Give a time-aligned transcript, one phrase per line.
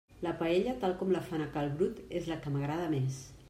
[0.27, 3.25] La paella tal com la fan a cal Brut és la que m'agrada més.